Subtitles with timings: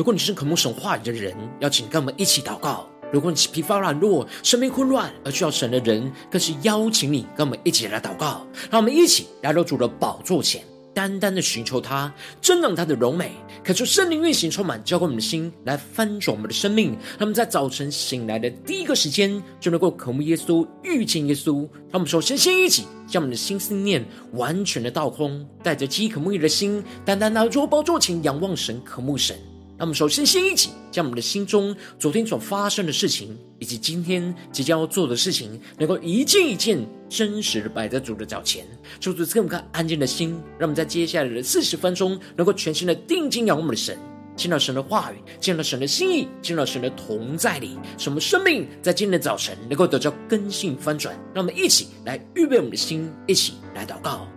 [0.00, 8.46] 如果你是渴慕神话语的人，邀请跟我们一起祷告；如果你是疲乏软弱、生命混乱而需要神的人，更是邀请你跟我们一起来祷告。
[8.70, 10.64] 让我们一起来到主的宝座前。
[10.94, 12.10] 单单的寻求他，
[12.40, 16.92] 增长他的荣美，可求圣灵运行充满，浇灌我们的心，来翻转我们的生命。
[17.18, 21.58] 让我们在早晨醒来的第一个时间，就能够渴慕耶稣，遇见耶稣。
[21.90, 29.36] 让我们首先先一起，将我们的心思念完全的倒空，带着饥渴慕义的心，单单拿着宝座前仰望神，渴慕神。
[29.80, 38.66] 那么，首先先一起将我们的心中昨天所发生的事情，以及今天即将要做的事情，能够一件一件真实的摆在主的脚前，
[39.00, 43.98] 求主赐我们安静的心，让我们在接下来的四十分钟，能够全心的定睛仰望我们的神，
[44.36, 51.18] 见到神的话语，见到神的心意，见到神的同在里，使我们生命在今天的早晨能够得到更新翻转。
[51.32, 54.28] 让我们一起来预备我们的心，一起来祷告。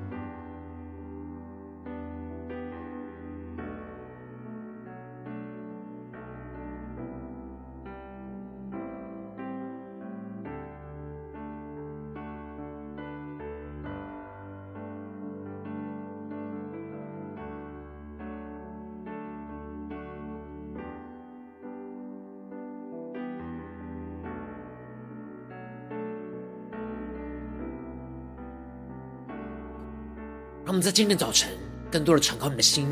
[30.73, 31.51] 让我们在今天早晨，
[31.91, 32.87] 更多的敞开我们的心，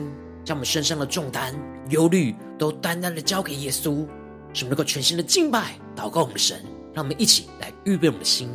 [0.46, 1.52] 将我们身上的重担、
[1.90, 4.06] 忧虑，都单单的交给耶稣，
[4.54, 6.64] 使我们能够全新的敬拜、祷告我们的神。
[6.94, 8.52] 让我们一起来预备我们的心。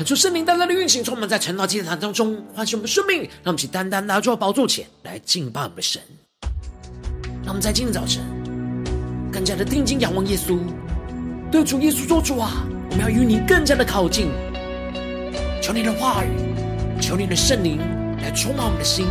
[0.00, 3.18] 恳求圣灵单单的运行，充满在晨祷祭坛当中，唤醒我们的生命。
[3.18, 6.00] 让我们起单单拿到宝座前来敬拜我们的神。
[7.44, 8.22] 让我们在今天早晨
[9.30, 10.58] 更加的定睛仰望耶稣，
[11.52, 14.28] 对主耶稣说：“主啊，我们要与你更加的靠近。
[15.60, 16.30] 求你的话语，
[16.98, 17.76] 求你的圣灵
[18.22, 19.04] 来充满我们的心，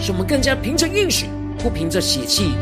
[0.00, 1.26] 使我们更加凭着应许，
[1.58, 2.52] 不凭着血气，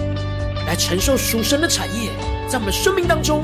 [0.66, 2.08] 来承受属神的产业，
[2.48, 3.42] 在我们生命当中，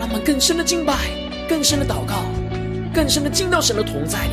[0.00, 0.96] 让我们更深的敬拜，
[1.48, 2.24] 更深的祷告。”
[2.94, 4.32] 更深的进到神的同在里，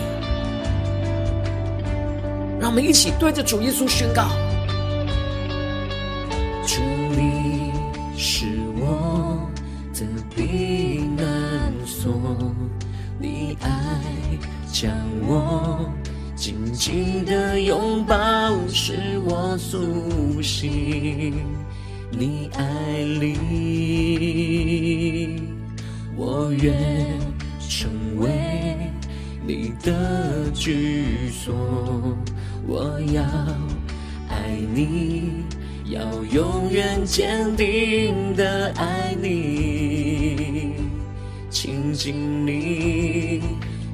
[2.60, 4.28] 让我们一起对着主耶稣宣告：
[6.66, 6.82] 主，
[7.16, 7.72] 你
[8.18, 8.46] 是
[8.80, 9.48] 我
[9.94, 10.06] 的
[10.36, 12.12] 避难所，
[13.20, 13.70] 你爱
[14.72, 14.92] 将
[15.28, 15.90] 我
[16.36, 18.18] 紧紧的拥抱，
[18.68, 21.34] 使我苏醒。
[22.18, 22.64] 你爱
[23.20, 23.38] 里，
[26.16, 27.25] 我愿。
[29.86, 31.54] 的居所，
[32.66, 33.22] 我要
[34.28, 35.46] 爱你，
[35.86, 36.02] 要
[36.34, 40.74] 永远坚定的爱你，
[41.52, 43.44] 亲近你，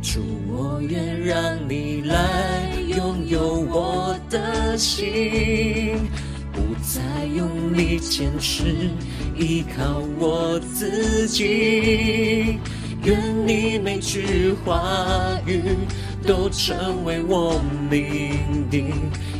[0.01, 5.97] 主，我愿让你来拥有我的心，
[6.53, 8.63] 不再用力坚持
[9.37, 12.57] 依靠我自己。
[13.03, 13.17] 愿
[13.47, 14.79] 你每句话
[15.47, 15.59] 语
[16.23, 18.93] 都成为我命定，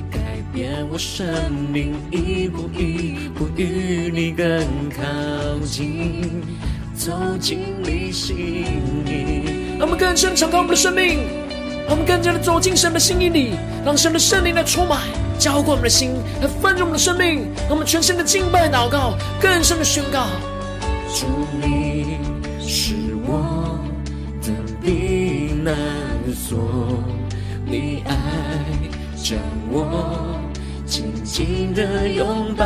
[0.10, 0.20] 改
[0.52, 1.28] 变我生
[1.72, 5.04] 命，一步一步与你更靠
[5.64, 6.42] 近，
[6.96, 8.66] 走进你心
[9.06, 9.78] 里。
[9.78, 11.20] 让我们更深敞开我们的生命，
[11.88, 13.52] 让我们更加的走进神的心意里，
[13.86, 15.02] 让神的圣灵来充满，
[15.38, 17.44] 浇灌我们的心，来翻转我们的生命。
[17.68, 20.26] 让我们全身的敬拜祷告，更深的宣告：
[21.14, 21.28] 主，
[21.62, 21.91] 你是。
[23.32, 23.80] 我
[24.42, 24.52] 的
[24.82, 25.74] 避难
[26.36, 26.60] 所，
[27.66, 28.14] 你爱
[29.16, 29.40] 将
[29.72, 30.38] 我
[30.86, 32.66] 紧紧的拥抱，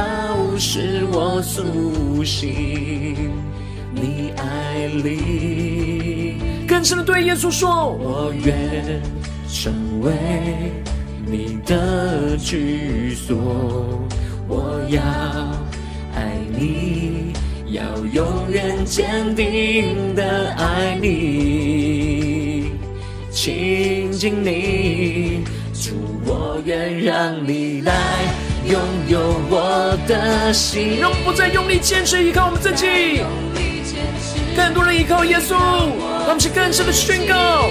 [0.58, 3.30] 使我苏醒。
[3.94, 6.38] 你爱里，
[6.68, 9.00] 更深的对耶稣说：我愿
[9.48, 10.12] 成为
[11.28, 13.38] 你的居所，
[14.48, 15.00] 我要
[16.16, 17.25] 爱你。
[17.76, 17.84] 要
[18.14, 22.72] 永远坚定的爱你，
[23.30, 25.44] 亲近你，
[25.74, 25.92] 主，
[26.24, 27.92] 我愿让你来
[28.66, 28.80] 拥
[29.10, 29.20] 有
[29.50, 31.00] 我的心。
[31.02, 32.88] 让我们不再用力坚持依靠我们自己，
[34.56, 37.68] 更多人依靠耶稣，让我们去更深的宣告。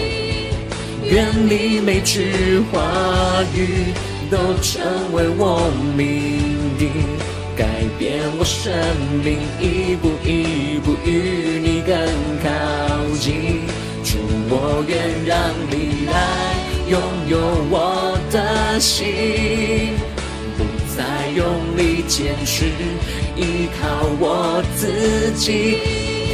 [1.02, 2.82] 愿你每句话
[3.54, 3.94] 语
[4.30, 4.82] 都成
[5.14, 6.90] 为我命定。
[7.56, 7.64] 改
[7.98, 8.72] 变我生
[9.22, 11.96] 命，一步一步与你更
[12.42, 12.48] 靠
[13.18, 13.62] 近。
[14.02, 14.18] 主，
[14.50, 15.38] 我愿让
[15.70, 16.12] 你来
[16.88, 17.38] 拥有
[17.70, 19.94] 我的心，
[20.58, 20.64] 不
[20.96, 22.66] 再用力坚持，
[23.36, 25.78] 依靠我自己。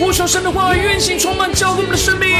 [0.00, 2.30] 呼求神的话语运行，充满交给我们的生命，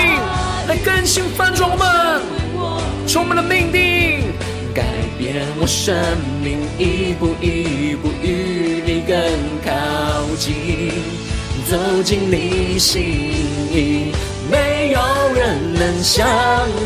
[0.66, 4.32] 来更新翻转我们，充满了命定，
[4.74, 4.82] 改
[5.18, 5.94] 变我生
[6.42, 8.59] 命，一步一步与
[9.10, 9.18] 更
[9.64, 9.72] 靠
[10.38, 10.92] 近，
[11.68, 13.02] 走进你心
[13.72, 14.12] 意。
[14.48, 15.00] 没有
[15.34, 16.28] 人能像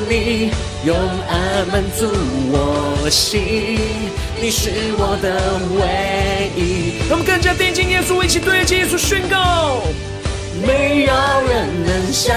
[0.09, 0.51] 你
[0.87, 2.09] 用爱满足
[2.51, 3.79] 我心，
[4.41, 6.97] 你是我的唯一。
[7.11, 9.83] 让我们更加贴近耶稣，一起对耶稣宣告：
[10.67, 11.13] 没有
[11.47, 12.35] 人能像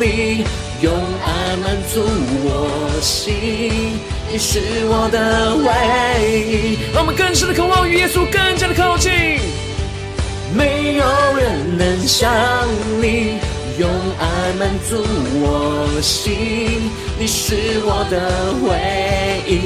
[0.00, 0.46] 你
[0.80, 2.00] 用爱满足
[2.42, 4.00] 我心，
[4.32, 5.68] 你是我的唯
[6.40, 6.78] 一。
[6.94, 9.10] 让我们更深的渴望与耶稣更加的靠近。
[10.54, 11.04] 没有
[11.36, 12.30] 人能像
[13.00, 13.38] 你。
[13.78, 15.02] 用爱满足
[15.40, 15.46] 我
[16.02, 18.20] 心，你是我的
[18.68, 18.68] 唯
[19.48, 19.56] 一。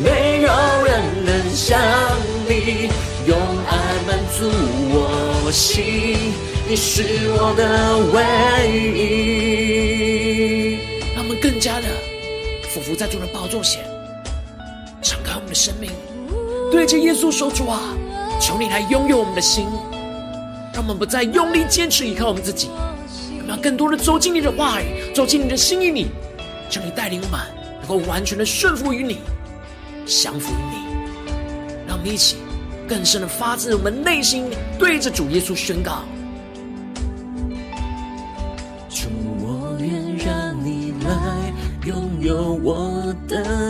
[0.00, 0.48] 没有
[0.84, 1.80] 人能像
[2.48, 2.88] 你，
[3.26, 3.36] 用
[3.66, 3.70] 爱
[4.06, 4.48] 满足
[4.92, 5.82] 我心，
[6.68, 7.02] 你是
[7.32, 8.16] 我的唯
[8.96, 10.29] 一。
[11.60, 11.86] 家的
[12.70, 13.84] 俯伏在主的宝座前，
[15.02, 15.90] 敞开我们的生命，
[16.72, 17.94] 对着耶稣说：“主啊，
[18.40, 19.66] 求你来拥有我们的心。”
[20.72, 22.70] 让我们不再用力坚持依靠我们自己，
[23.32, 26.06] 我们要更多的走进你的话语，走进你的心意里，
[26.70, 27.40] 求你带领我们
[27.80, 29.18] 能够完全的顺服于你，
[30.06, 30.90] 降服于你。
[31.86, 32.36] 让我们一起
[32.88, 34.48] 更深的发自我们内心，
[34.78, 36.04] 对着主耶稣宣告：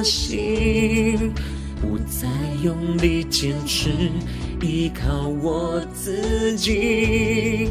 [0.02, 1.32] 心，
[1.81, 2.29] 不再
[2.62, 3.91] 用力坚持。
[4.62, 7.70] 依靠我自己，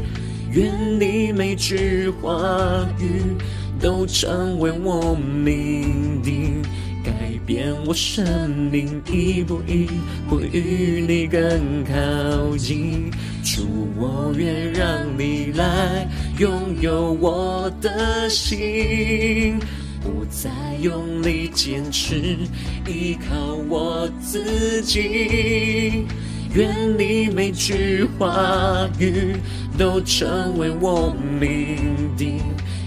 [0.50, 3.36] 愿你每句话语
[3.80, 6.60] 都成为我命定，
[7.04, 7.12] 改
[7.46, 8.24] 变我生
[8.72, 9.86] 命，一步一
[10.28, 11.40] 步与你更
[11.84, 13.10] 靠近。
[13.44, 14.86] 主，我愿让
[15.16, 19.58] 你来拥有我的心，
[20.00, 20.50] 不再
[20.80, 22.36] 用力坚持，
[22.86, 26.06] 依靠我自己。
[26.54, 29.36] 愿你每句话语
[29.78, 31.78] 都成为我命
[32.16, 32.40] 定，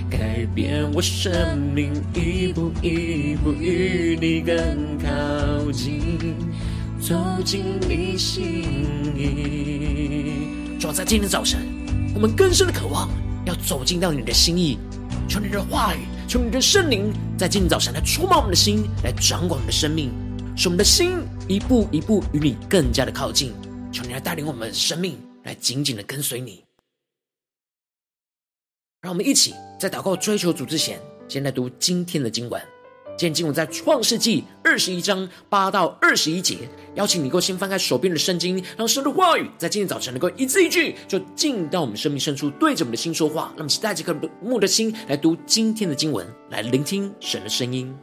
[0.10, 4.56] 改变我生命，一步一步与你更
[4.98, 6.02] 靠近，
[7.00, 7.16] 走
[7.46, 8.44] 进你心
[9.16, 10.78] 意。
[10.78, 11.62] 主在今天早晨，
[12.14, 13.10] 我们更深的渴望
[13.46, 14.78] 要走进到你的心意，
[15.30, 16.00] 求你的话语，
[16.34, 20.12] 求你的圣灵，在今早晨来触摸我们的心，来掌管我们的生命。
[20.58, 23.54] 使我们的心一步一步与你更加的靠近，
[23.92, 26.64] 求你来带领我们的生命，来紧紧的跟随你。
[29.02, 31.00] 让我们一起在祷告追求主之前，
[31.30, 32.60] 先来读今天的经文。
[33.16, 36.58] 今天经文在创世纪二十一章八到二十一节。
[36.96, 43.54] 邀请你能够先翻开手边的圣经，让神的话语在今天早晨能够一字一句，就进到我们生命深处，对着我们的心说话。
[43.56, 47.96] 让我们带着渴慕的心来读今天的经文，来聆听神的声音。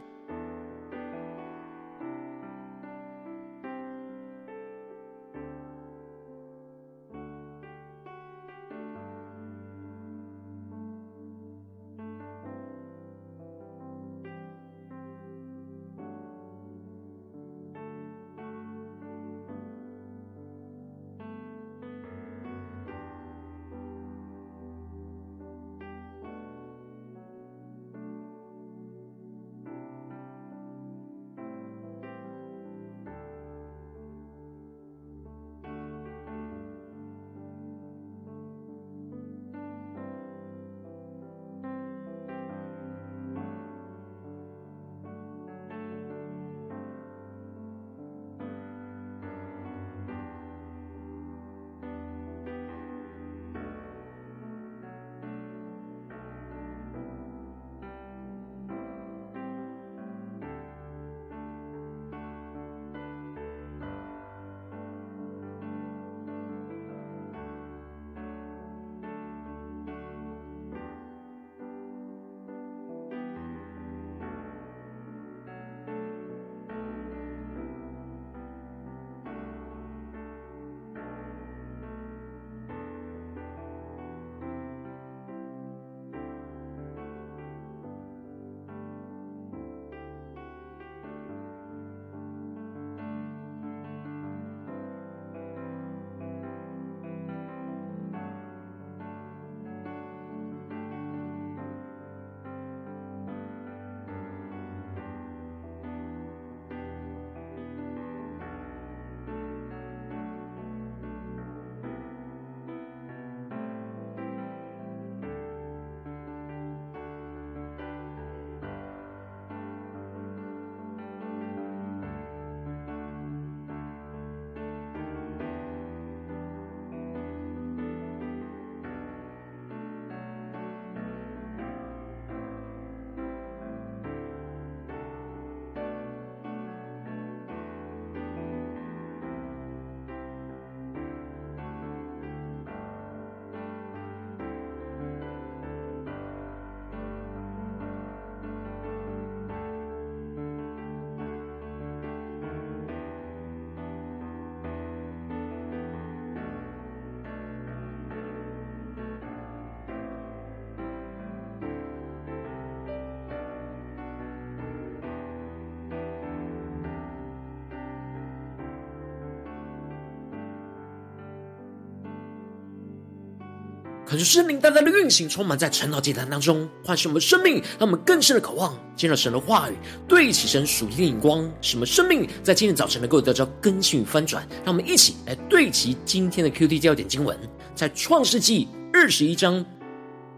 [174.11, 184.45] 可是圣灵单单的运行，充满在晨祷祭坛当中，唤醒我们生命，让我们更深的渴望见到神的话语，对齐神属天的眼光，使我们生命在今天早晨能够得到更新与翻转。
[184.65, 187.39] 让我们一起来对齐今天的 QT 焦点经文，
[187.73, 189.65] 在创世纪二十一章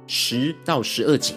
[0.06, 1.34] 十到十二节，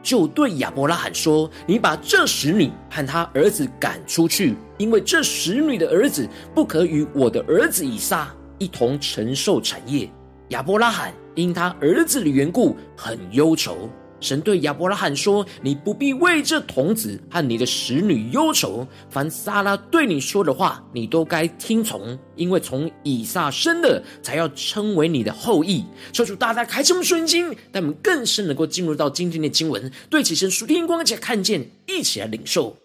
[0.00, 10.08] 就对亚伯拉罕说：“你把这使女和她儿子赶出去，因为这使女的儿子不可与我的儿子以撒一同承受产业。”
[10.52, 13.88] 亚伯拉罕因他儿子的缘故很忧愁。
[14.20, 18.86] 神对亚伯拉罕说：“你不必为这童子和你的使女忧愁。
[19.10, 32.76] 凡撒拉对你说的话，你都该听从，因为从以撒生的才要称为你的后裔。”求主大大开启我们属灵经，让我们更深能够进入到今天的经文，对起神属天光，且看见，一起来领受。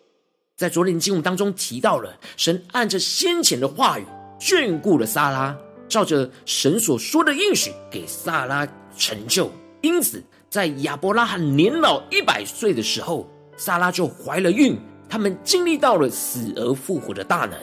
[0.56, 4.06] 在昨天的经文当中提到了，神按着先前的话语
[4.40, 5.56] 眷顾了撒拉。
[5.88, 8.68] 照着神所说的应许，给萨拉
[8.98, 9.52] 成就。
[9.82, 14.78] 因此，在亚伯拉罕年老一百岁的时候，萨拉就怀了孕。
[15.10, 17.58] 他们经历到了死而复活的大能。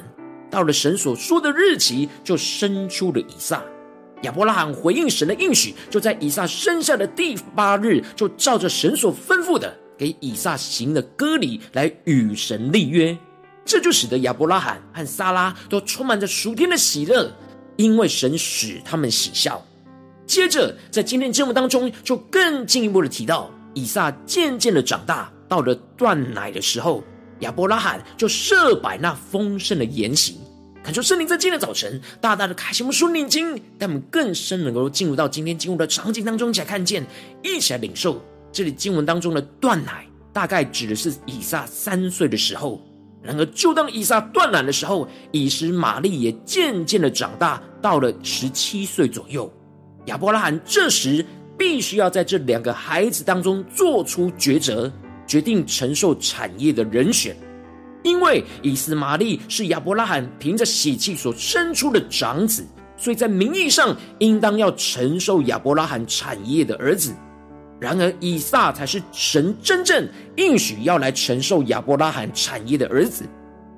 [0.51, 3.63] 到了神所说的日期，就生出了以撒。
[4.23, 13.15] 亚伯拉罕回应神的应许，就在以撒生下的第八日，就照着神所吩咐的，给以撒行了割礼，来与神立约。
[13.67, 17.31] 这就使得亚伯拉罕和萨拉都充满着属天的喜乐。
[17.77, 19.65] 因为神使他们喜笑。
[20.27, 27.05] 接着，在今天节目当中，就更进一步的提到，以撒渐渐的长大，到了断奶的时候，
[27.41, 30.39] 亚伯拉罕就设摆那丰盛的筵席。
[30.83, 37.05] 恳求圣灵在今天早晨，大大的开启我们属灵经，带我们更深能够进入到今天经文的场景当中，一起来看见，
[37.43, 38.23] 一起来领受。
[38.53, 42.81] 这里经文当中的断奶，大概指的是以撒三岁的时候。
[43.25, 49.51] 然而，就当以撒断奶的时候，以实玛利也渐渐的长大，到了十七岁左右。
[50.07, 51.25] 亚伯拉罕这时
[51.57, 54.93] 必须要在这两个孩子当中做出抉择，
[55.27, 57.35] 决定承受产业的人选。
[58.03, 62.63] 因为以实玛利是亚伯拉罕凭着血气所生出的长子，
[62.99, 67.15] 所以在名义上应当要承受亚伯拉罕产业的儿子。
[67.85, 73.27] 然而，以撒才是神真正应许要来承受亚伯拉罕产业的儿子。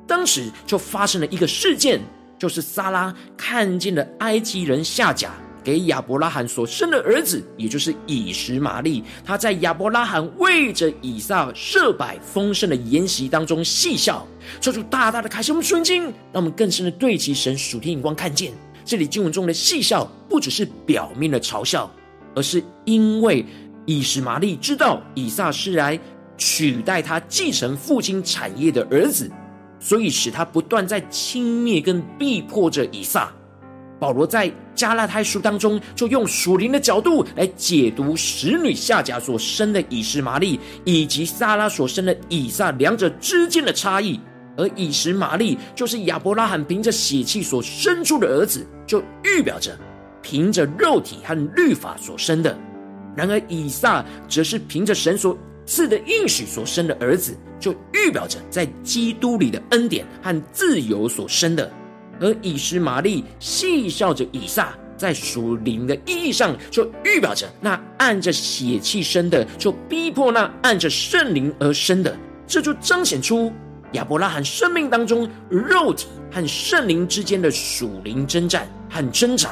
[0.06, 2.00] 当时就发生了一个事件，
[2.38, 5.32] 就是撒拉看见了埃及人夏甲
[5.64, 9.02] 给亚伯拉罕所生的儿子，也就是以实玛利。
[9.25, 14.25] 他在亚伯拉罕为着以撒设摆丰盛的筵席当中戏笑，
[14.60, 15.52] 做出大大的开心。
[15.52, 18.52] 我们瞬间，让我们更深的对齐神属天眼光，看见
[18.84, 21.90] 这里经文中的戏笑，不只是表面的嘲笑，
[22.36, 23.44] 而是因为。
[23.87, 25.99] 以实玛利知道以撒是来
[26.37, 29.31] 取代他继承父亲产业的儿子，
[29.81, 33.33] 所以使他不断在轻蔑跟逼迫着以撒。
[33.99, 44.21] 保罗在加拉太书当中就用属灵的角度来解读使女夏甲所生的以实玛利，以及撒拉所生的以撒两者之间的差异。
[44.59, 49.78] 而以实玛利就是亚伯拉罕凭着血气所生出的儿子，就预表着
[50.21, 52.59] 凭着肉体和律法所生的。
[53.16, 61.68] 然而，以撒则是凭着神所赐的应许所生的儿子，就预表着在基督里的恩典和自由所生的；
[62.20, 72.16] 而以实玛利戏笑着以撒，在属灵的意义上，就预表着那按着血气生的，就逼迫那按着圣灵而生的。
[72.46, 73.52] 这就彰显出
[73.92, 79.50] 亚伯拉罕生命当中肉体和圣灵之间的属灵征战和挣扎。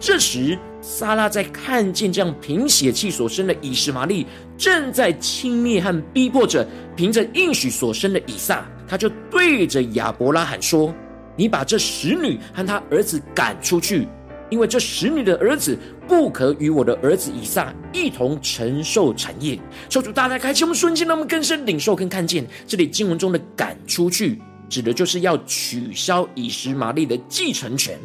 [0.00, 4.24] 这时，撒拉在看见这样凭血气所生的以实玛利
[4.56, 10.94] 正在轻蔑和逼迫着凭着应许所生的以撒，他就对着亚伯拉罕说
[11.34, 14.06] ：“你把这使女和他儿子赶出去，
[14.50, 15.76] 因为这使女的儿子
[16.06, 19.58] 不可与我的儿子以撒一同承受产业。”
[19.90, 24.40] 求主大大开启我们瞬间，让我们更深领受跟看见这里经文中的“赶出去”，
[24.70, 27.98] 指的就是要取消以实玛利的继承权，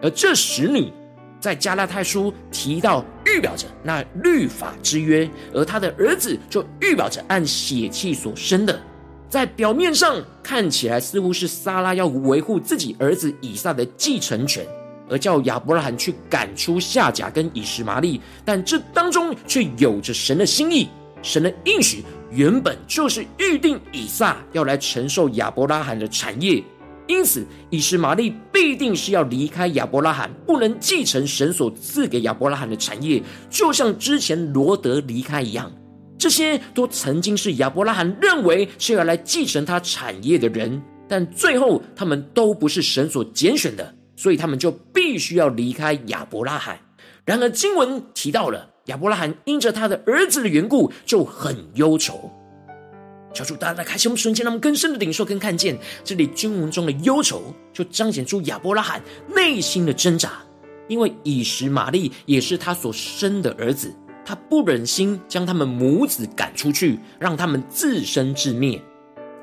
[0.00, 0.88] 而这使女。
[1.42, 8.80] 在加拉太书提到，预表着那律法之约，而他的儿子就预表着按血气所生的。
[9.28, 14.64] 在表面上看起来似乎是撒拉要维护自己儿子以撒的继承权，
[15.10, 20.88] 而叫亚伯拉罕去赶出夏甲跟以实玛利，但这当中却有着神的心意。
[21.22, 26.62] 神的应许原本就是预定以撒要来承受亚伯拉罕的产业。
[27.06, 35.70] 因此，以实玛利必定是要离开亚伯拉罕，不能继承神所赐给亚伯拉罕的产业，就像之前罗得离开一样。
[36.16, 46.78] 这些都曾经是亚伯拉罕认为是要来继承他产业的人，但最后他们都不是神所拣选的，所以他们就必须要离开亚伯拉罕。
[47.24, 52.30] 然而经文提到了亚伯拉罕因着他的儿子的缘故就很忧愁。
[53.32, 59.02] 求主大大开启我们瞬间，让我们更深的领受跟看见这里经文中的忧愁，就彰显出亚伯拉罕
[59.34, 60.32] 内心的挣扎。
[60.88, 68.80] 因为以实玛利也是他所生的儿子，他不忍心将他们母子赶出去，让他们自生自灭。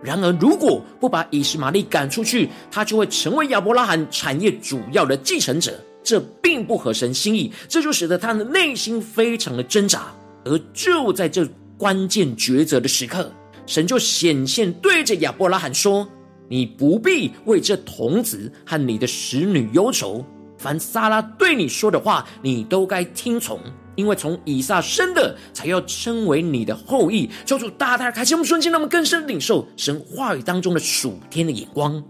[0.04, 7.52] 然而，如果不把以实玛利赶出去，他就会成为亚伯拉罕产业主要的继承者，这并不合神心意。
[7.68, 10.14] 这就使得他的内心非常的挣扎。
[10.46, 11.46] 而就在这
[11.78, 13.30] 关键抉择的时刻，
[13.70, 16.10] 神就显现，对着亚伯拉罕说
[16.50, 20.26] ：“你不必为这童子和你的使女忧愁。”
[20.58, 23.60] 凡撒拉对你说的话，你都该听从，
[23.96, 27.30] 因为从以撒生的，才要称为你的后裔。
[27.46, 32.04] 求主大大开启我们瞬间，让我们更深领受神话语当中的属天的眼光。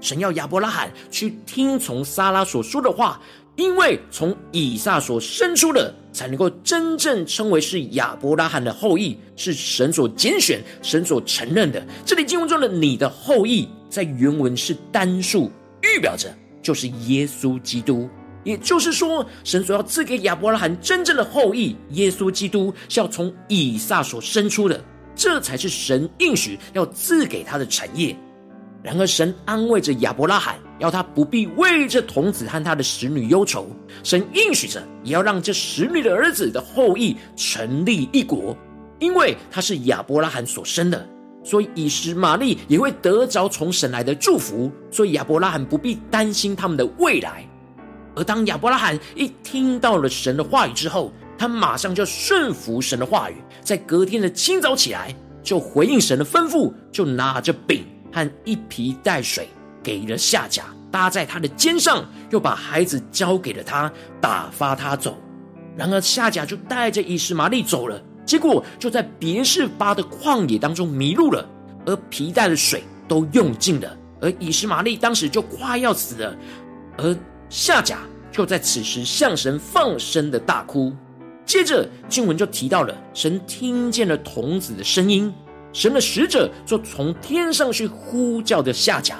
[0.00, 3.20] 神要亚伯拉罕去听从撒拉所说的话，
[3.56, 11.84] 因为从以撒所生出的，才能够真正称为是亚伯拉罕的后裔，是神所拣选、神所承认的。
[12.04, 15.50] 这里经文中的“你的后裔”在原文是单数，
[15.82, 16.28] 预表着。
[16.62, 18.06] 就是耶稣基督，
[18.44, 24.78] 也就是说，神所要赐给亚伯拉罕真正的后裔耶稣基督，是要从以撒所生出的，
[25.16, 28.14] 这才是神应许要赐给他的产业。
[28.82, 33.68] 然而，神安慰着亚伯拉罕，要他不必为这童子和他的使女忧愁。
[34.02, 38.56] 神应许着，也要让这使女的儿子的后裔成立一国，
[38.98, 41.08] 因为他是亚伯拉罕所生的。
[41.42, 47.42] 所以以实玛利也会得着从神来的祝福，所以亚伯拉罕不必担心他们的未来。
[48.14, 59.48] 而当亚伯拉罕一听到了神的话语之后，他马上就顺服神的话语，在隔天的清早起来，就回应神的吩咐，就拿着饼和一皮带水
[59.82, 65.18] 给了夏甲，搭在他的肩上，又把孩子交给了他，打发他走。
[65.76, 68.00] 然而夏甲就带着以实玛利走了。
[68.26, 71.48] 结果就在别是巴的旷野当中迷路了，
[71.84, 76.36] 而皮带的水都用尽了，而以实玛利当时就快要死了，
[76.96, 77.16] 而
[77.48, 77.98] 夏甲
[78.30, 80.92] 就在此时向神放声的大哭。
[81.44, 85.32] 接着经文就提到了神听见了童子的声音，
[85.72, 89.16] 神的使者就从天上去呼叫着夏甲，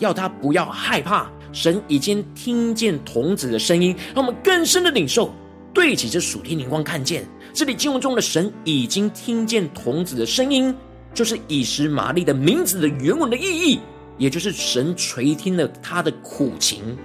[0.00, 1.30] 要他不要害怕。
[1.52, 5.32] 神已经听见童子的声音，让我们更深的领受。
[5.72, 10.74] 对起这属天灵光，看见这里经文中的神已经听见童子的声音，
[11.14, 13.80] 就是以实玛利的名字的原文的意义，
[14.18, 16.96] 也就是神垂听了他的苦情。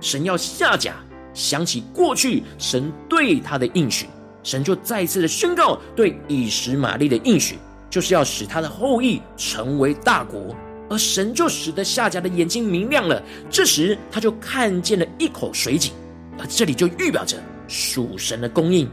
[0.00, 0.94] 神要下甲
[1.34, 4.06] 想起过去神对他的应许，
[4.42, 10.56] 神就再次的宣告对以实玛利的应许，就是要使他的后裔成为大国，
[10.90, 15.92] 而神就使得夏甲的眼睛明亮了，这时他就看见了一口水井，
[16.36, 17.38] 而这里就预表着。
[17.68, 18.90] 属神的供应，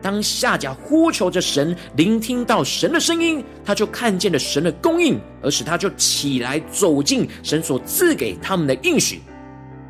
[0.00, 9.20] 当夏甲呼求着神，聆听到神的声音，他就看见了神的供应，而使他就起来走进神所赐给他们的应许，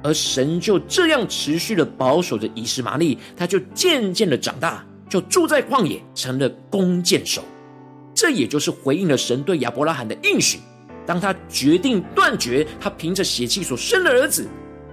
[0.03, 7.41] 而神就这样持续的保守着以实玛利，他就渐渐的长大，就住在旷野，成了弓箭手。
[8.13, 10.59] 这也就是回应了神对亚伯拉罕的应许，
[11.07, 14.49] 当他决定断绝他凭着血气所生的儿子。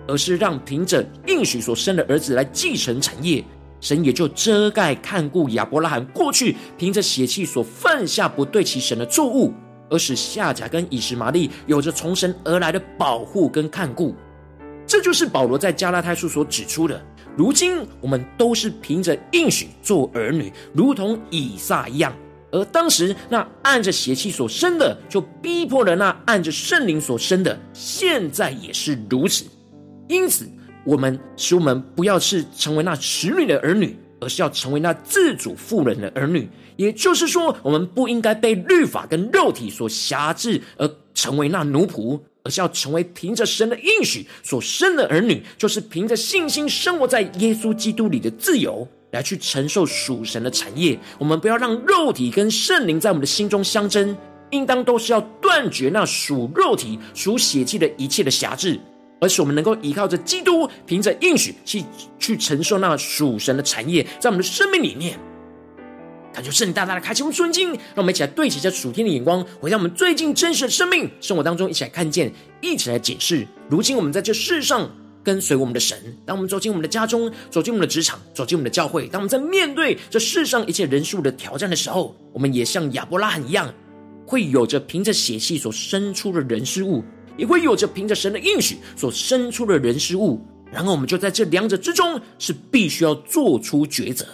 [0.08, 3.42] 而是让凭着应许所生的儿子来继承产业，
[3.80, 9.54] 神也就遮盖看顾亚伯拉罕过去凭着血气所犯下不对其神的错误，
[9.90, 14.14] 而使夏甲跟以实玛利有着从神而来的保护跟看顾。
[14.88, 17.00] 这就是保罗在加拉太书所指出的。
[17.38, 22.14] 如今我们都是凭着应许做儿女，如同以撒一样。
[22.52, 29.46] 而当时那按着血气所生的，就逼迫了那按着圣灵所生的，现在也是如此。
[30.10, 30.46] 因此，
[30.86, 36.50] 我们使我们不要是成为那使女的儿女，而是要成为那自主妇人的儿女。
[36.76, 50.98] 也就是说，我们不应该被律法跟肉体所辖制，而成为那奴仆，而是要成为凭着神的应许所生的儿女，就是凭着信心生活在耶稣基督里的自由，来去承受属神的产业。
[51.20, 54.18] 我们不要让肉体跟圣灵在我们的心中相争，
[54.50, 58.80] 应当都是要断绝那属肉体、属血气的一切的辖制。
[59.24, 61.84] 而是我们能够依靠着基督，凭着应许去
[62.18, 65.16] 去承受那属神的产业，在我们的生命里面，
[66.34, 73.46] 感觉圣灵大大的开启我们顺境，让我们一起来对齐这属天的眼光，回到我们最近真实的生命生活当中，一起来看见，一起来解释。
[73.70, 74.90] 如今我们在这世上
[75.24, 83.74] 跟随我们的神，当我们走进我们的家中，走进我们的职场，走进我们的教会，当我们在面对这世上一切人数的挑战的时候，我们也像亚伯拉罕一样，
[84.26, 87.04] 会有着凭着血气所生出的人事物。
[87.38, 90.40] 也会有着凭着神的应许所生出的人事物，
[90.72, 94.26] 然后，我们就在这两者之中，是必须要做出抉择，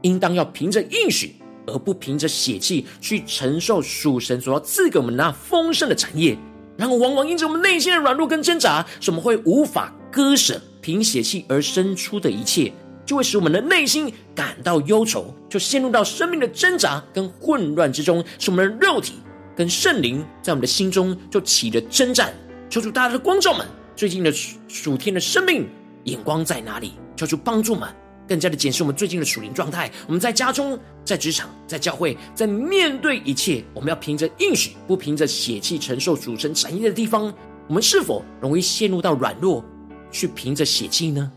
[0.00, 6.36] 应当要凭着应许，而不凭着血气去承受属神所要赐给我们那丰盛的产业。
[6.76, 12.72] 然后，往往因着我们内心的软弱跟挣扎，使我们会无法割舍凭血气而生出的一切，
[13.04, 19.14] 就会使我们的内心感到忧愁，就陷入到生命的挣扎跟混乱之中，使我们的肉体
[19.56, 22.32] 跟圣灵在我们的心中就起了征战。
[22.70, 23.66] 求主大家的光照们，
[23.96, 24.32] 最近的
[24.68, 25.68] 属天的生命。
[26.04, 26.92] 眼光在哪里？
[27.16, 27.86] 求主帮助们
[28.26, 29.90] 更加的检视我们最近的属灵状态。
[30.06, 37.30] 我们在家中、在职场、在教会，在面对一切，我们要凭着应许，不凭着血气承受主神产业的地方，
[37.66, 39.62] 我们是否容易陷入到软弱，
[40.10, 41.30] 去凭着血气呢？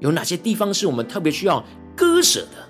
[0.00, 1.64] 有哪些地方是我们特别需要
[1.96, 2.68] 割舍的，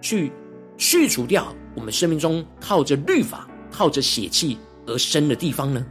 [0.00, 0.30] 去
[0.76, 5.84] 去除掉我们生命中靠着律法、靠着血气而生的地方呢？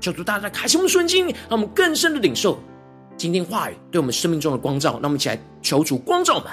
[0.00, 2.58] 求主大家开启我们的心，让我们更深的领受。
[3.16, 6.46] 今天话语对我们生命中的光照，让我们一起来求主光照们。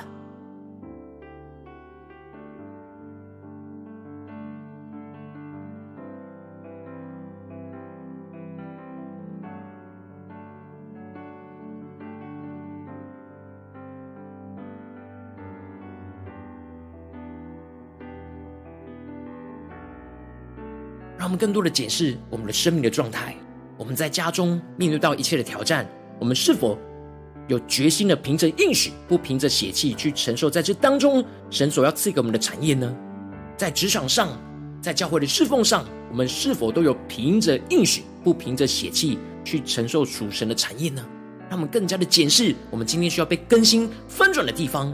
[21.25, 23.35] 让我们更多的检视我们的生命的状态。
[23.79, 25.89] 我们在家中面对到一切的挑战。
[26.19, 26.77] 我们是否
[27.47, 32.95] 有决心的凭着应许，不凭着血气去承受在这当中神所要赐给我们的产业呢？
[33.57, 34.39] 在职场上，
[34.79, 41.03] 在教会的侍奉上，我们是否都有凭着应许，不凭着血气去承受属神的产业呢？
[41.49, 44.93] 让我们更加的检视我们今天需要被更新翻转的地方。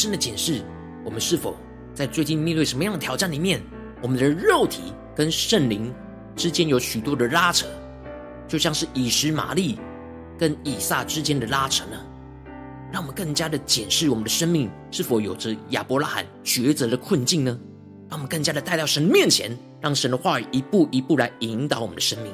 [0.00, 0.62] 深的检视，
[1.04, 1.54] 我们是否
[1.92, 3.60] 在最近面对什么样的挑战里面，
[4.00, 5.92] 我们的肉体跟圣灵
[6.34, 7.66] 之间有许多的拉扯，
[8.48, 9.78] 就像是以实玛利
[10.38, 12.00] 跟以撒之间的拉扯呢？
[12.90, 17.60] 让我们更加的检视我们的生命是否有着亚伯拉罕抉择的困境呢？
[18.08, 22.32] 让我们更加的带到神面前，让神的话语一步一步来引导我们的生命。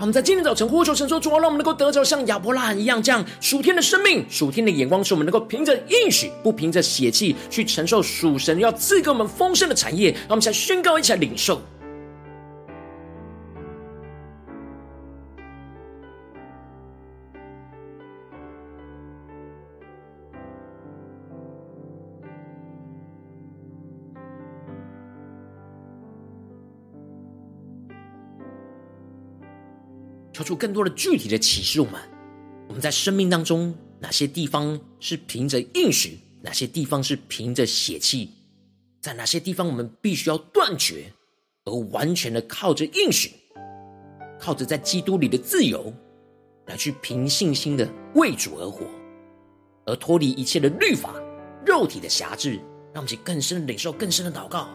[0.00, 11.60] 我们在今天早晨呼求神说：“主啊，让我们能够得着像亚伯拉罕一样这样属天的生命、属天的眼光，使我们能够凭着应许，不凭着血气去承受属神要赐给我们丰盛的产业。”让我们先宣告，一起来领受。
[30.50, 32.00] 出更多的具体的启示，我们
[32.66, 38.30] 我们在生命当中哪些地方是凭着应许，哪些地方是凭着血气，
[39.00, 41.12] 在哪些地方我们必须要断绝，
[41.66, 43.30] 而完全的靠着应许，
[44.40, 45.94] 靠着在基督里的自由，
[46.66, 48.84] 来去凭信心的为主而活，
[49.86, 51.14] 而脱离一切的律法、
[51.64, 52.54] 肉体的辖制，
[52.92, 54.68] 让我们去更深的领受、更深的祷告。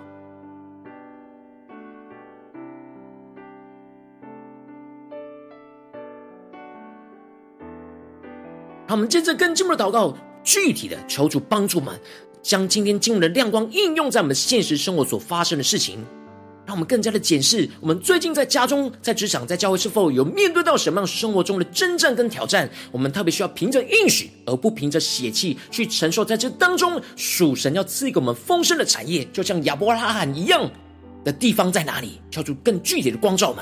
[8.96, 12.00] 我们接着更进一步的祷告，具体的求主帮助们，
[12.42, 16.00] 将今天经文的亮光应用在我们现实生活所发生的事情，
[16.66, 22.70] 让我们更加的检视我们最近在家中、在职场、在教会是否有面对到什么样生活中的征战跟挑战。
[22.90, 30.72] 我们特别需要凭着应许，而不凭着血气去承受在这当中属神要赐给我们丰盛的产业，就像亚伯拉罕一样
[31.26, 32.22] 的地方在哪里？
[32.32, 33.62] 求主更具体的光照们，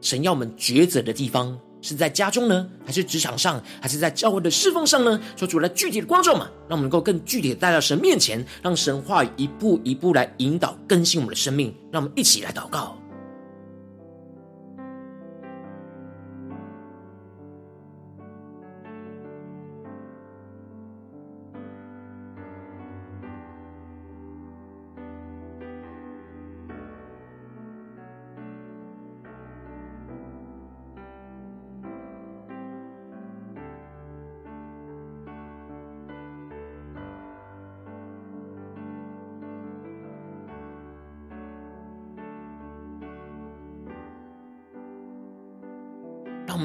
[0.00, 1.58] 神要我们抉择的地方。
[1.80, 5.20] 是在家中呢，还是职场上，还是在教会的侍奉上呢？
[5.36, 11.74] 说出来具体的光照嘛，让我们能够更具体的带到神面前，让神话语一步一步来引导更新我们的生命。
[11.92, 12.96] 让我们一起来祷告。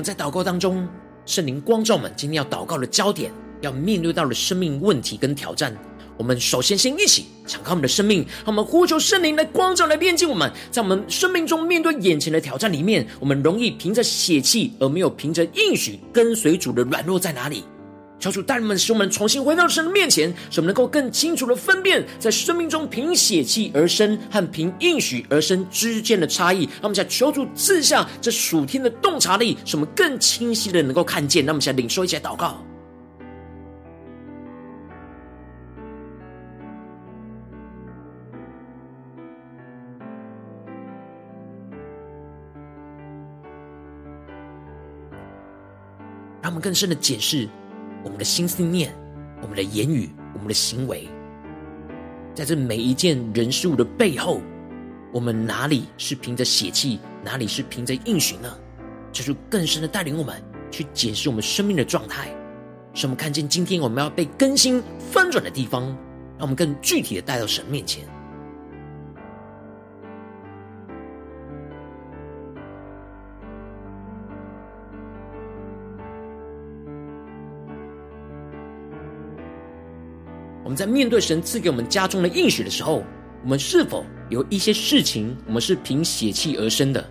[0.04, 0.88] 在祷告当中，
[1.26, 5.74] 圣灵光照们今天要祷告的焦点，要面对到的生命问题跟挑战。
[6.18, 10.52] 我们首先先一起敞开我们的生命，让我们呼求圣灵来光照、来炼净我们。
[10.70, 17.64] 在我们生命中面对眼前的挑战里面，我们容易凭着血气，而没有凭着应许跟随主的软弱在哪里？
[18.24, 26.64] 求主带领们，使我们重新回到神的面前，使我们能够更清楚的分辨，在生命中凭血气而生和凭应许而生之间的差异。
[26.64, 31.44] 让我们想求主赐下这属天的洞察力，使我们更清晰的能够看见。
[31.44, 32.64] 让我们想领受一起来祷告。
[46.42, 47.48] 让我们更深的解释
[48.04, 48.94] 我们的心思念、
[49.42, 51.08] 我们的言语、我们的行为，
[52.36, 54.42] 在这每一件人事物的背后，
[55.12, 58.54] 我们哪里是凭着血气，哪里是凭着应许呢？
[59.12, 62.30] 就是更深的带领我们去解释我们生命的状态，
[62.94, 68.04] 使我们看见今天我们要被更新翻转的地方，让我们更具体的带到神面前。
[80.76, 83.04] 在面对神赐给我们家中的应许的时候，
[83.44, 87.06] 我们是否有一些事情，我们是凭血气而生的，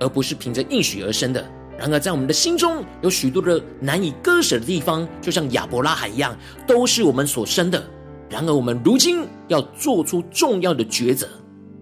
[0.00, 1.44] 而不是凭着应许而生的？
[1.78, 7.80] 然而，在我们的心中有许多的难以割舍的地方，就像亚伯拉罕一样，都是我们所生的。
[8.28, 11.28] 然而，我们如今要做出重要的抉择，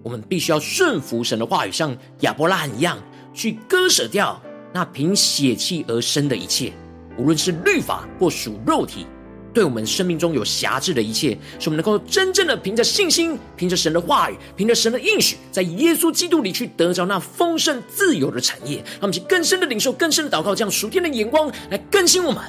[0.03, 2.99] 我们必须要顺服神的话语，像亚伯拉罕一样，
[3.33, 4.39] 去割舍掉
[4.73, 6.75] 那凭血气而生的一切，
[7.17, 9.07] 无论是律法或属肉体。
[9.57, 18.77] 对我们生命中有辖制的一切，使我们能够真正的凭着信心，凭着神的话语，凭着神的应许，在耶稣基督里去得着那丰盛自由的产业。
[18.77, 22.45] 让我们去更深的领受，更深的祷告，这样属天的眼光来更新我们。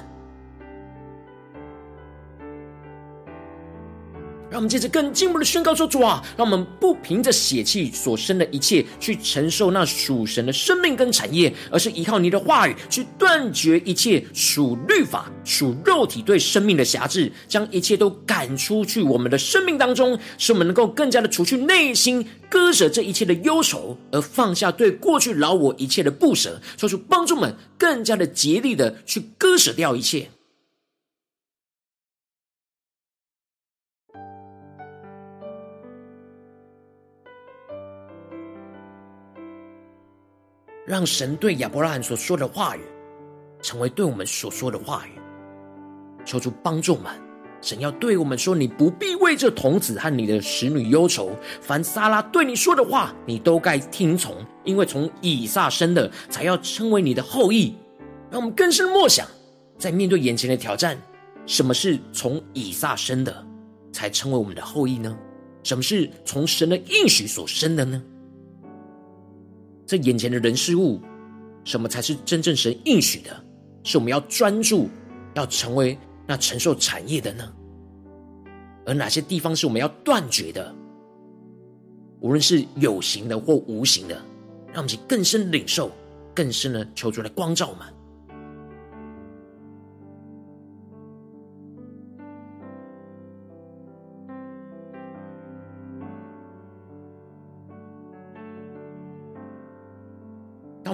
[4.58, 30.30] 让我们接着更进一步的宣告说：“主啊，让我们不凭着血气所生的一切去承受那属神的生命跟产业，而是依靠你的话语去断绝一切属律法、属肉体对生命的辖制，将一切都赶出去我们的生命当中，使我们能够更加的除去内心割舍这一切的忧愁，而放下对过去老我一切的不舍，说出帮助们更加的竭力的去割舍掉一切。”
[40.88, 42.80] 让神对亚伯拉罕所说的话语，
[43.62, 45.19] 成为对我们所说的话语。
[46.23, 47.12] 求主帮助我们，
[47.62, 51.36] 神要对我们说：“你不必为这童子和你的使女忧愁。
[51.60, 57.76] 凡撒拉对你说的话，你都该听从，因为从以撒生的，才要称为你的后裔。”
[58.32, 59.28] 让我们更深默想，
[59.78, 60.97] 在面对眼前的挑战，
[61.45, 63.45] 什么是从以撒生的，
[63.91, 65.17] 才成为我们的后裔呢？
[65.63, 68.02] 什么是从神的应许所生的呢？
[69.88, 71.02] 这眼前的人事物，
[71.63, 73.43] 什么才是真正神应许的？
[73.86, 74.89] 是我们要专注，
[75.34, 75.97] 要成为
[76.28, 77.54] 那承受产业的呢？
[78.86, 80.76] 而哪些地方是我们要断绝的？
[82.19, 84.21] 无论是有形的或无形的，
[84.73, 85.89] 让我们更深领受，
[86.36, 87.88] 更深的求主来光照我们。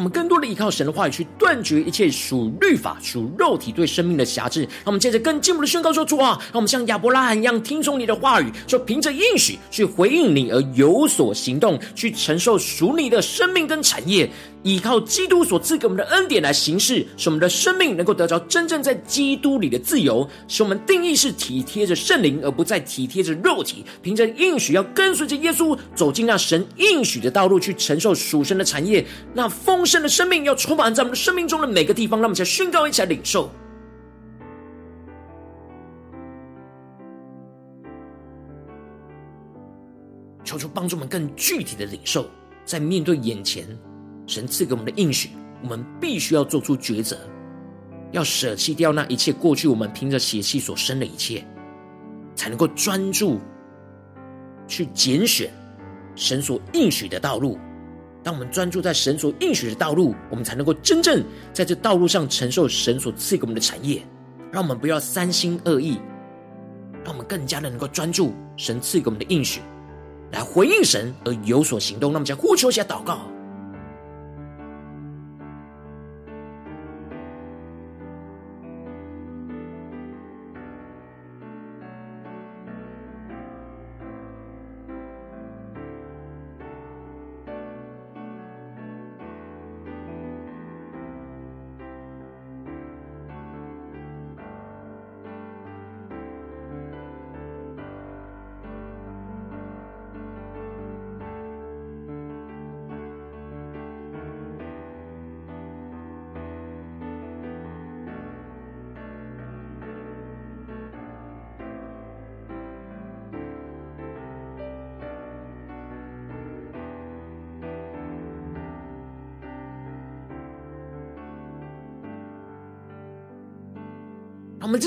[0.04, 4.64] 我们更多的依靠神的话语，去断绝一切属律法、属肉体对生命的辖制。
[4.64, 14.30] 让我们接着更进一步的宣告说：“主啊，让我们像亚伯拉罕一样，听从你的话语，说凭着应许去回应你而有所行动，去承受属你的生命跟产业。”
[14.64, 20.28] 依靠基督所赐给我们的恩典来行事，使我们的生命能够得着真正在基督里的自由。
[20.48, 23.86] 使我们定义是体贴着圣灵，而不再体贴着肉体。
[24.02, 29.06] 凭着应许，要跟随着耶稣走进那神应许的道路，去承受属神的产业。
[29.34, 32.20] 那丰盛的生命要充满在我们生命中的每个地方。
[32.22, 33.50] 让我们一起来宣告，一起来领受。
[40.46, 42.30] 求主帮助我们更具体的领受，
[42.64, 43.68] 在面对眼前。
[44.26, 45.30] 神赐给我们的应许，
[45.62, 47.18] 我们必须要做出抉择，
[48.12, 51.46] 要舍弃掉那一切过去我们凭着血气所生的一切，
[52.36, 53.40] 才能够专注
[54.68, 55.52] 去拣选
[56.16, 57.58] 神所应许的道路。
[58.24, 64.02] 当我们专注在神所应许的道路，我们才能够真正在这道路上承受神所赐给我们的产业。
[64.50, 66.00] 让我们不要三心二意，
[67.04, 69.60] 让我们更加的能够专注神赐给我们的应许，
[70.32, 72.14] 来回应神而有所行动。
[72.14, 73.28] 那么，将呼求一下祷告。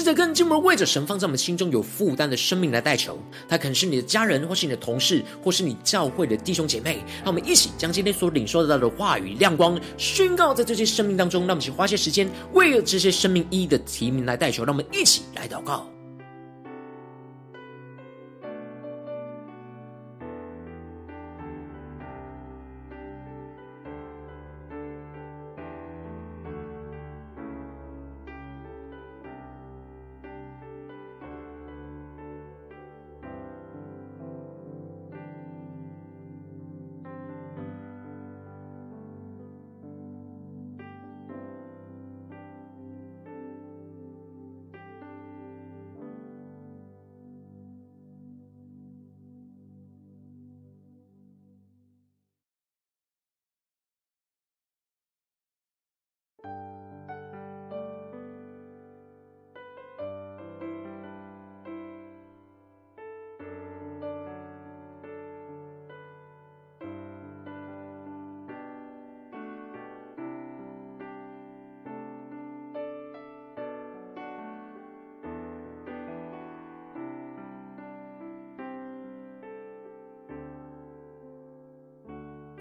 [0.06, 3.18] 在更进一步为着神放在我们心中有负担的生命来代求。
[3.48, 7.02] 他可能是你的家人，或是你的同事，或是你教会的弟兄姐妹。
[7.24, 11.40] 让我们一起将今天所领受到的话语亮光宣告在这些生命当中。
[11.40, 14.64] 让我们一起花些时间为了这些生命意义的提名来代求。
[14.64, 15.95] 让我们一起来祷告。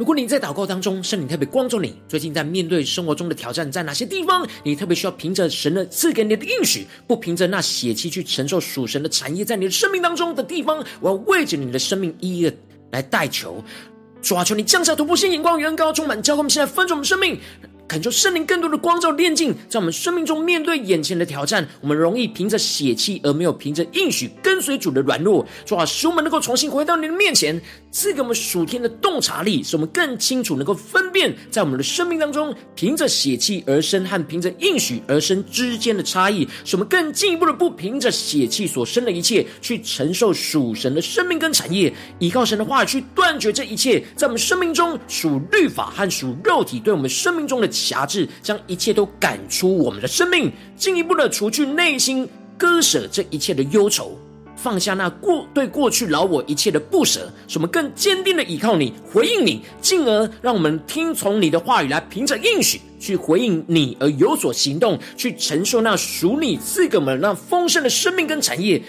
[0.06, 12.54] 如果你在祷告当中，圣灵特别光照你，最近在面对生活中的挑战，在哪些地方你特别需要凭着神的赐给你的应许，不凭着那血气去承受属神的产业，在你的生命当中的地方，我要为着你的生命一一的
[12.92, 13.64] 来代求，
[14.22, 17.40] 主啊，求你降下突破性眼光，远高充满，教灌现在分盛我们生命。
[17.88, 25.46] 恳求圣灵更多的光照炼净，在我们生命中面对眼前的挑战，我们容易凭着血气而没有凭着应许跟随主的软弱。
[25.66, 27.62] 主啊，使我们能够重新回到你的面前，
[27.92, 54.18] 赐给我们属天的洞察力，使我们更清楚能够分辨在我们的生命当中凭着血气而生和凭着应许而生之间的差异，使我们更进一步的不凭着血气所生的一切去承受属神的生命跟产业，依靠神的话语去断绝这一切在我们生命中属律法和属肉体对我们生命中的辖制，将一切都赶出我们的生命，进一步的除去内心割舍这一切的忧愁，
[54.56, 68.82] 放下那过对过去老我一切的不舍，使我们更坚定的依靠你，回应你，进而让我们听从你的话语，来凭着应许去回应你而有所行动，去承受那属你赐给我们那丰盛的生命跟产业，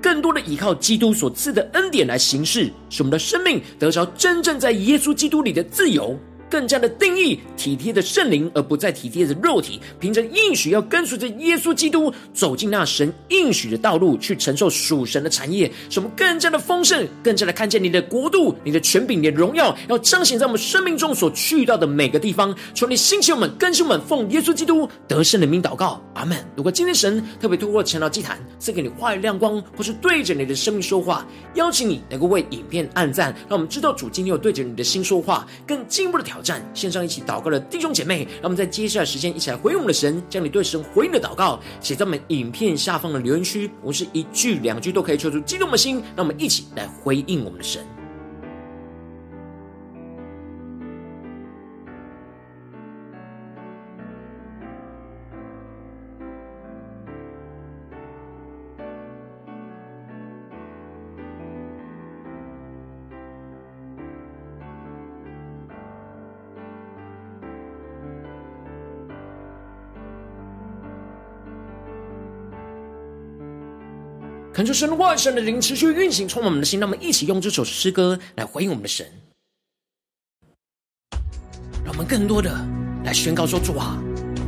[0.00, 6.16] 更多的依靠基督所赐的恩典来行事，使我们的生命得着真正在耶稣基督里的自由。
[6.54, 9.80] 更加的定义体贴的圣灵，而不再体贴的肉体。
[9.98, 22.54] 凭着应许，要跟随着耶稣基督走进那神应许的道路，去承受属神的产业，使我们更加的丰盛，更加的看见你的国度、你的权柄、你的荣耀，要彰显在我们生命中所去到的每个地方。
[22.72, 26.38] 求你兴起我们，更新我们，奉耶稣基督得胜的名祷告，阿门。
[26.54, 36.62] 如果今天神特别透过晨祷祭坛赐给你话语亮光，或是对着你的生命说话，邀请你能够为影片按赞，让我们知道主今天有对着你的心说话，更进一步的挑战。
[36.74, 43.70] 线上一起祷告的弟兄姐妹，让我们在接下来时间一起来回应我们的神，将你对神回应的祷告写在我们影片下方的留言区。
[43.80, 47.82] 我们是一句两句都可以抽出激动的心，让我们一起来回应我们的神。
[74.64, 76.80] 恳求神万神的灵持续运行，充满我们的心。
[76.80, 79.06] 让我们一起用这首诗歌来回应我们的神，
[81.84, 82.50] 让我们更多的
[83.04, 84.02] 来宣告说：主啊，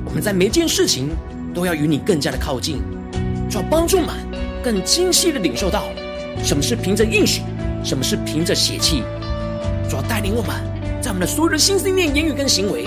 [0.07, 1.11] 我们在每件事情
[1.55, 2.81] 都要与你更加的靠近，
[3.51, 4.15] 主要帮助我们
[4.65, 5.85] 更精细的领受到
[6.43, 7.43] 什么是凭着应许，
[7.85, 9.03] 什么是凭着血气。
[9.87, 10.57] 主要带领我们
[11.03, 12.87] 在我们的所有的心思念、言语跟行为，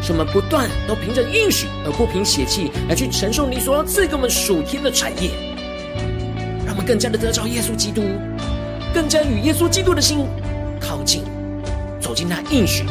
[0.00, 5.47] 使我们不断都凭着应许而不凭血气来去承受你所要赐给我们属天的产业。
[6.88, 8.00] 更加的得着耶稣基督，
[8.94, 10.26] 更加与耶稣基督的心
[10.80, 11.22] 靠近，
[12.00, 12.82] 走进那应许，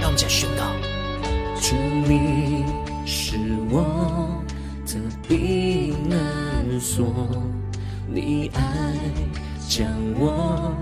[0.00, 0.64] 让我们再宣告：
[1.60, 1.76] 主，
[2.08, 2.64] 你
[3.06, 3.36] 是
[3.70, 4.42] 我
[4.84, 4.96] 的
[5.28, 6.18] 避难
[6.80, 7.28] 所，
[8.12, 8.60] 你爱
[9.68, 9.86] 将
[10.18, 10.74] 我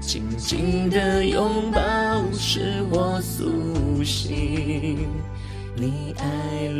[0.00, 1.80] 紧紧的拥抱，
[2.32, 4.98] 使我苏醒，
[5.76, 6.26] 你爱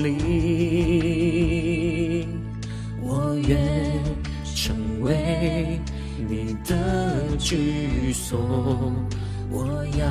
[0.02, 2.26] 里
[3.00, 3.56] 我愿。
[5.04, 5.78] 为
[6.28, 8.92] 你的居所，
[9.50, 10.06] 我要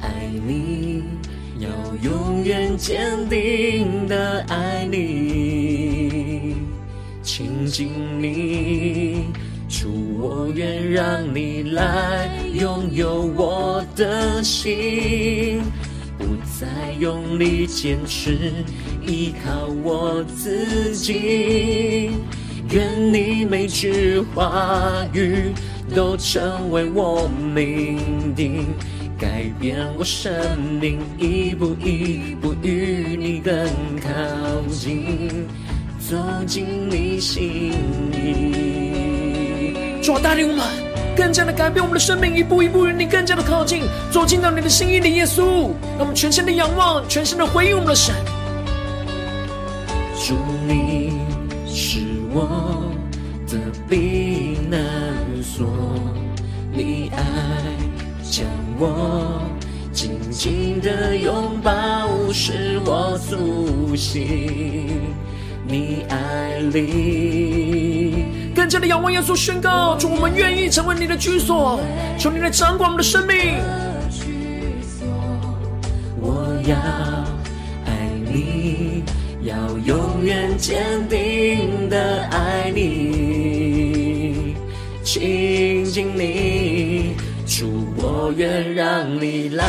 [0.00, 1.04] 爱你，
[1.58, 1.68] 要
[2.02, 6.56] 永远坚定的爱你，
[7.22, 9.26] 亲近你。
[9.68, 9.88] 主，
[10.18, 15.62] 我愿让你来拥有我的心，
[16.18, 16.24] 不
[16.58, 18.52] 再用力坚持
[19.06, 22.10] 依靠我自己。
[22.72, 25.52] 愿你每句话语
[25.94, 28.64] 都成为我命定，
[29.18, 30.32] 改变我生
[30.80, 33.54] 命，一步一步与你更
[34.00, 34.08] 靠
[34.70, 35.46] 近，
[35.98, 36.16] 走
[36.46, 37.74] 进你心
[38.10, 39.74] 里。
[40.02, 40.64] 主啊，带领我们
[41.14, 45.14] 更加的改变我们的生命，一步一步与你更加的靠近，走进到你的心意里。
[45.16, 45.42] 耶稣，
[45.98, 48.14] 让我们全心的仰望，全心的回应我们的神。
[50.26, 51.12] 主，你
[51.66, 51.98] 是
[52.34, 52.90] 我
[53.46, 53.58] 的
[53.88, 54.80] 避难
[55.42, 55.66] 所，
[56.72, 57.22] 你爱
[58.22, 58.46] 将
[58.78, 59.42] 我
[59.92, 65.02] 紧紧的拥抱，使我苏醒。
[65.68, 68.24] 你爱里
[68.54, 71.80] 更加的仰望耶稣，宣告：主，我们愿意成为你的居所，
[72.18, 73.56] 求你来掌管我们的生命。
[76.20, 77.01] 我要。
[79.52, 84.56] 要永远坚定的爱你，
[85.04, 87.14] 亲近你，
[87.46, 89.66] 主，我愿让你来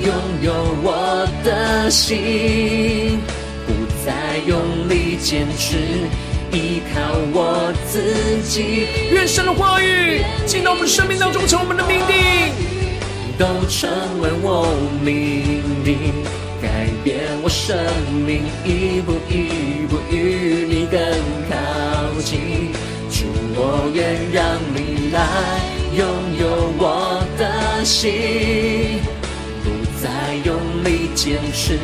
[0.00, 0.12] 拥
[0.42, 0.52] 有
[0.82, 3.20] 我的心，
[3.66, 3.72] 不
[4.04, 4.58] 再用
[4.88, 5.76] 力坚持
[6.50, 7.00] 依靠
[7.32, 8.88] 我自己。
[9.12, 12.16] 愿神的话语进到我们生命当中，成为我们的命定，
[13.38, 13.88] 都成
[14.20, 14.66] 为我
[15.04, 16.23] 命定。
[17.04, 17.76] 变我生
[18.26, 20.98] 命，一步一步与你更
[21.50, 22.72] 靠近。
[23.10, 25.20] 主，我愿让你来
[25.94, 26.00] 拥
[26.40, 28.10] 有我的心，
[29.62, 29.68] 不
[30.00, 31.78] 再用力坚持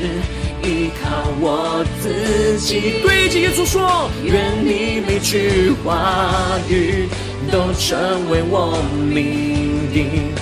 [0.64, 3.02] 依靠我自己。
[3.02, 7.06] 对着耶稣说，愿你每句话语
[7.52, 10.32] 都成为我命定。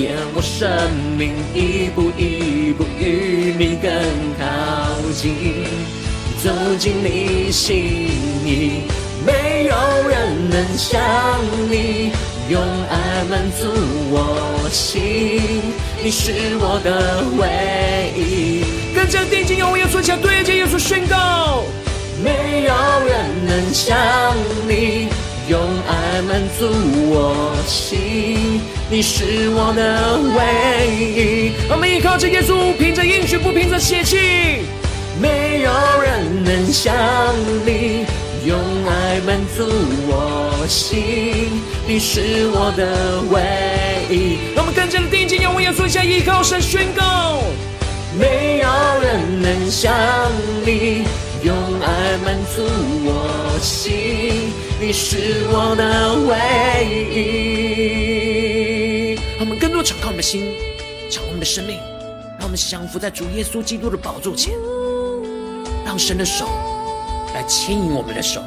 [0.00, 0.66] 改变我生
[1.18, 3.92] 命，一步一步与你更
[4.38, 5.66] 靠近，
[6.42, 8.08] 走进你心
[8.42, 8.84] 里，
[9.26, 10.98] 没有人能像
[11.68, 12.12] 你
[12.48, 13.68] 用爱满足
[14.10, 15.02] 我心，
[16.02, 18.64] 你是我的唯一。
[18.94, 21.62] 更加定睛仰望耶稣，向对着耶稣宣告，
[22.24, 22.74] 没有
[23.06, 24.34] 人能像
[24.66, 25.08] 你。
[25.50, 26.68] 用爱满足
[27.10, 31.50] 我心，你是我的唯一。
[31.68, 34.60] 我们依靠着耶稣，凭着应许，不凭着血气。
[35.20, 35.72] 没有
[36.02, 36.94] 人能像
[37.66, 38.06] 你
[38.46, 39.66] 用爱满足
[40.06, 41.50] 我心，
[41.84, 43.42] 你是我的唯
[44.08, 44.38] 一。
[44.56, 47.42] 我们更加的定睛仰望耶稣，向依靠神宣告，
[48.16, 48.68] 没有
[49.02, 49.92] 人能像
[50.64, 51.02] 你。
[51.42, 52.62] 用爱满足
[53.02, 56.34] 我心，你是我的唯
[57.14, 59.14] 一。
[59.36, 60.54] 让我们更多敞开我们的心，
[61.10, 61.76] 敞开我们的生命，
[62.38, 64.54] 让我们降服在主耶稣基督的宝座前，
[65.84, 66.48] 让神的手
[67.34, 68.40] 来牵引我们的手，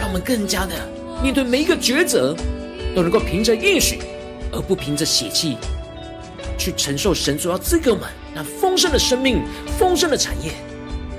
[0.00, 0.72] 让我们更加的
[1.22, 2.34] 面对每一个抉择，
[2.96, 3.98] 都能够凭着应许，
[4.52, 5.58] 而不凭着血气，
[6.56, 9.42] 去承受神所要赐给我们那丰盛的生命、
[9.78, 10.50] 丰盛的产业。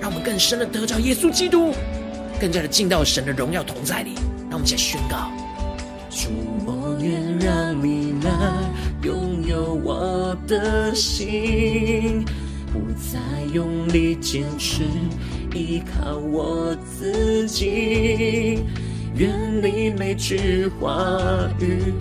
[0.01, 1.71] 让我们更深的得着耶稣基督，
[2.39, 4.15] 更加的进到神的荣耀同在里。
[4.49, 5.31] 让我们一起来宣告：
[6.09, 6.29] 主，
[6.65, 8.29] 我愿让你来
[9.03, 12.23] 拥有我的心，
[12.71, 13.19] 不再
[13.53, 14.83] 用力坚持
[15.53, 18.63] 依靠我自己。
[19.15, 19.31] 愿
[19.61, 21.19] 你每句话
[21.59, 21.93] 语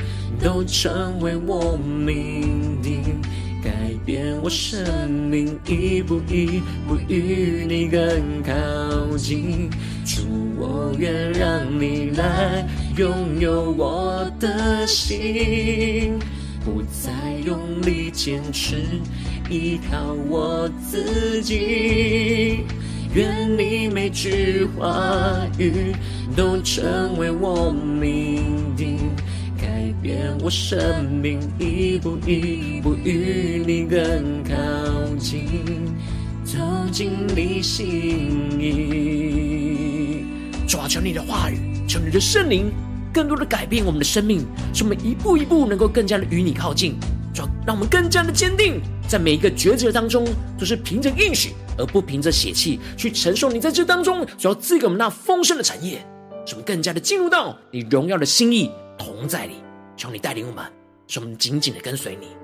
[0.43, 3.20] 都成为我命定。
[3.64, 3.70] 改
[4.04, 7.98] 变我生命，一步一步与你更
[8.42, 9.70] 靠近。
[10.04, 10.20] 主，
[10.58, 16.18] 我愿让你来拥有我的心，
[16.62, 17.10] 不再
[17.46, 18.76] 用力坚持
[19.48, 22.64] 依靠我自己。
[23.14, 25.94] 愿你每句话语
[26.36, 28.98] 都成为我命定。
[30.05, 34.55] 愿我生命，一步一步与你更靠
[35.18, 35.46] 近，
[36.44, 36.59] 走
[36.92, 40.26] 进你心里。
[40.68, 42.70] 主啊，求你的话语，求你的圣灵，
[43.14, 44.44] 更多的改变我们的生命，
[44.74, 46.96] 使我们一步一步能够更加的与你靠近。
[47.32, 50.26] 主，让我们更加的坚定，在每一个抉择当中，
[50.59, 56.05] 都是凭着应许，而不凭着血气去承受你在这当中所要赐给我们那丰盛的产业，
[56.44, 59.55] 使我们更加的进入到你荣耀的心意同在里。
[59.97, 60.64] 求你带领我们，
[61.07, 62.36] 使我们紧紧的跟随你。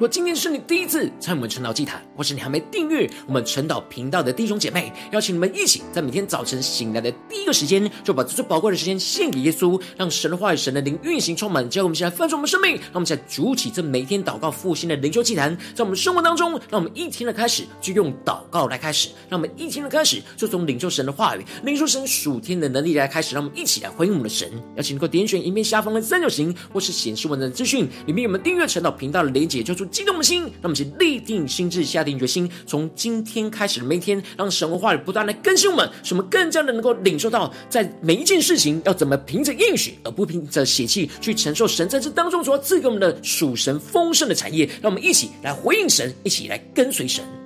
[0.00, 24.50] 如果今天是你第一次参与我们晨祷祭坛，或是你还没订阅我们晨祷频道的弟兄姐妹，邀请你们一起在每天早晨醒来的第一个时间，就把最宝贵的时间献给耶稣，让神的话语、神的灵运行充满，教会我们现在翻转我们生命，让我们现在筑起这每天祷告复兴的灵修祭坛，在我们生活当中，让我们一天的开始就用祷告来开始，让我们一天的开始就从领受神的话语、领受神属天的能力来开始，让我们一起来回应我们的神。
[24.76, 29.89] 邀请你能够点选影片下方的三角形，或是显示文字资讯里面有我们订阅晨祷频道的连结，就出。
[29.90, 44.66] 激动的心，让我们先立定心智，下定决心，从今天开始的每一天，让神的话语不断的更新我们，使我们更加的能够领受到，在每一件事情要怎么凭着应许，而不凭着血气去承受神在这当中所赐给我们的属神丰盛的产业。
[44.80, 47.39] 让我们一起来回应神，一起来跟随神。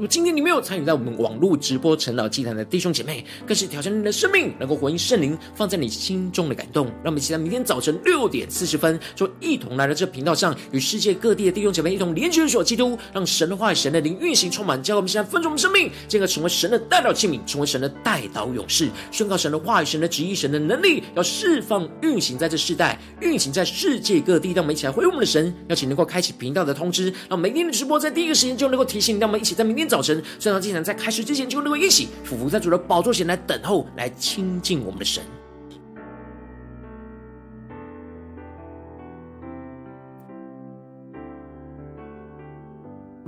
[0.00, 6.86] 如果今天你没有参与到我们网络直播晨祷祭坛的弟兄姐妹，更是挑战你的生命，能够回应圣灵放在你心中的感动。
[6.86, 24.52] 让我们期待明天早晨六点四十分，就一同来到这频道上，与世界各地的弟兄姐妹一同连接所基督，让神的话语、神的灵运行充满，叫我们现在分盛我们生命，进而成为神的代祷器皿，成为神的代祷勇士，宣告神的话语、神的旨意、神的能力，要释放运行在这世代，运行在世界各地。
[24.54, 28.56] 让我们一起来回应我们的神，邀请能够开启频道的通知，让每天的直播在第一个时间。
[28.56, 29.20] 就能够提醒你。
[29.20, 29.89] 让我们一起在明天。
[29.90, 35.20] 早晨，圣堂祭坛在开始之前，就能够一起俯伏在主的宝座前来等候，来亲近我们的神。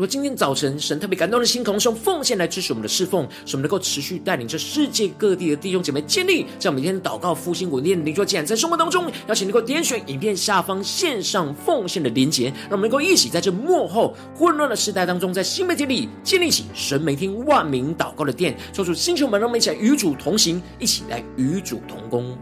[0.02, 22.36] 如果今天早晨神特别感动的心，可能是用奉献来支持我们的侍奉，使我们能够持续带领着世界各地的弟兄姐妹建立这样每天祷告复兴稳定的灵修祭坛，在生活当中，邀请能够点选影片下方线上奉献的连结，让我们能够一起在这幕后混乱的时代当中，在新媒体里建立起神每天万名祷告的殿，做出星球们，让我们一起来与主同行，一起来与主同工。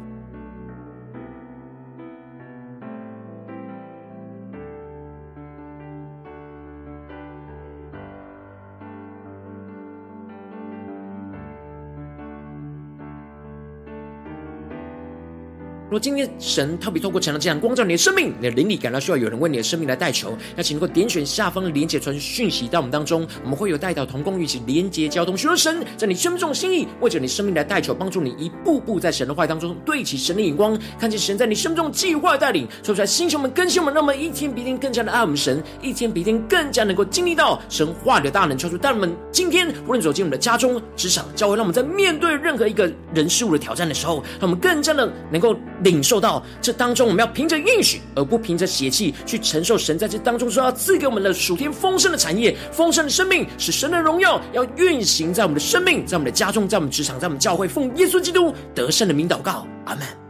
[15.90, 45.52] 若今天神特别透过晨祷祭坛光照你的生命，你的灵里感到需要有人为你的生命来代求，那请能够点选下方的连结传讯息到我们当中，我们会有带到同工一起连结交通，寻求神在你生命中的心意，为着你生命来代求，帮助你一步步在神的话当中对齐神的眼光，看见神在你生命中计划带领，说出来星球们更新们，让我们一天比一天更加的爱我们神，一天比一天更加能够经历到神话的大能，求主带我们今天无论走进我们的家中、职场、教会，让我们在面对任何一个人事物的挑战的时候，让我们更加的能够。
[45.82, 60.29] 领受到这当中，我们要凭着应许，而不凭着血气去承受神在这当中说要赐给我们的属天丰盛的产业、丰盛的生命，使神的荣耀要运行在我们的生命，在我们的家中，在我们职场，在我们教会，奉耶稣基督得胜的名祷告，阿门。